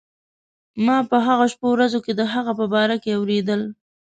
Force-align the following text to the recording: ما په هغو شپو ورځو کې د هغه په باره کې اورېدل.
ما 0.85 0.97
په 1.09 1.17
هغو 1.27 1.45
شپو 1.51 1.67
ورځو 1.73 1.99
کې 2.05 2.11
د 2.15 2.21
هغه 2.33 2.51
په 2.59 2.65
باره 2.73 2.95
کې 3.03 3.11
اورېدل. 3.17 3.61